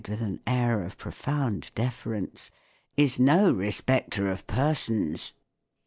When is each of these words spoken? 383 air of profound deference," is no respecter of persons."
383 0.03 0.51
air 0.51 0.81
of 0.81 0.97
profound 0.97 1.69
deference," 1.75 2.49
is 2.97 3.19
no 3.19 3.51
respecter 3.53 4.27
of 4.29 4.47
persons." 4.47 5.33